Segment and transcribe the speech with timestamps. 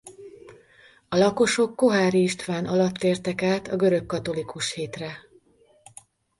[1.09, 5.17] A lakosok Koháry István alatt tértek át a görög katholikus hitre.